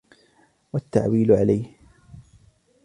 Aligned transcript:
وَالتَّعْوِيلُ 0.73 1.31
عَلَيْهِ 1.31 1.69